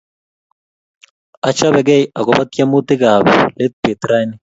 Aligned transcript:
achobegei 1.49 2.03
akobo 2.19 2.41
tiemutik 2.51 3.01
ab 3.13 3.23
let 3.59 3.73
pet 3.83 4.01
raini 4.09 4.35